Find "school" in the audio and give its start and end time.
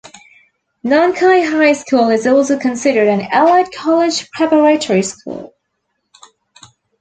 1.73-2.09, 5.03-5.53